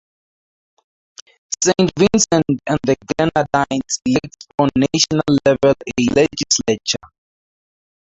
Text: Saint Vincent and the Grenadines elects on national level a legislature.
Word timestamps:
Saint 1.63 1.91
Vincent 1.95 2.57
and 2.65 2.79
the 2.87 2.95
Grenadines 3.05 4.01
elects 4.03 4.47
on 4.57 4.69
national 4.75 5.23
level 5.45 5.75
a 5.95 6.13
legislature. 6.15 7.11